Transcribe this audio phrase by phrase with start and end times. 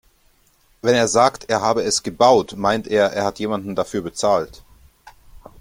[0.81, 4.63] Wenn er sagt, er habe es gebaut, meint er, er hat jemanden dafür bezahlt.